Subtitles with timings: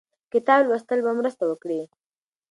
[0.33, 1.81] کتاب لوستل به مرسته وکړي.